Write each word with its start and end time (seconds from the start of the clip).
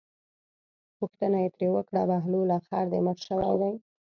پوښتنه 0.97 1.37
یې 1.43 1.49
ترې 1.55 1.67
وکړه 1.73 2.01
بهلوله 2.09 2.57
خر 2.67 2.85
دې 2.91 2.99
مړ 3.05 3.17
شوی 3.27 3.51
دی. 3.61 3.73